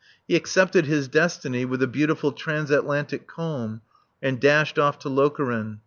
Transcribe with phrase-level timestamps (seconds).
[0.27, 3.81] He accepted his destiny with a beautiful transatlantic calm
[4.19, 5.77] and dashed off to Lokeren.